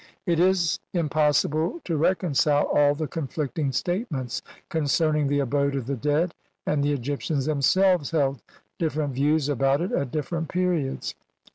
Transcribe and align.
1 0.25 0.33
It 0.33 0.39
is 0.39 0.79
impossible 0.95 1.79
to 1.83 1.95
recon 1.95 2.31
cile 2.33 2.65
all 2.73 2.95
the 2.95 3.07
conflicting 3.07 3.71
statements 3.71 4.41
concerning 4.67 5.27
the 5.27 5.37
abode 5.37 5.75
of 5.75 5.85
the 5.85 5.95
dead, 5.95 6.33
and 6.65 6.83
the 6.83 6.91
Egyptians 6.91 7.45
themselves 7.45 8.09
held 8.09 8.41
differ 8.79 9.03
ent 9.03 9.13
views 9.13 9.47
about 9.47 9.79
it 9.79 9.91
at 9.91 10.09
different 10.09 10.47
periods. 10.49 11.13